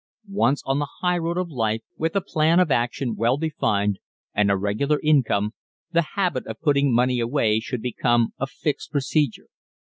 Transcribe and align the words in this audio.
Once 0.31 0.63
on 0.65 0.79
the 0.79 0.87
highroad 1.01 1.37
of 1.37 1.51
life 1.51 1.83
with 1.95 2.15
a 2.15 2.21
plan 2.21 2.59
of 2.59 2.71
action 2.71 3.15
well 3.15 3.37
defined 3.37 3.99
and 4.33 4.49
a 4.49 4.57
regular 4.57 4.99
income 5.03 5.53
the 5.91 6.01
habit 6.15 6.47
of 6.47 6.59
putting 6.59 6.91
money 6.91 7.19
away 7.19 7.59
should 7.59 7.83
become 7.83 8.33
a 8.39 8.47
fixed 8.47 8.91
procedure. 8.91 9.45